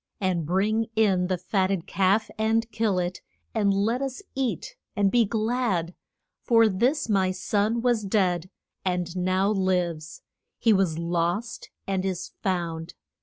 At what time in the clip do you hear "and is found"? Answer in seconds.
11.85-12.95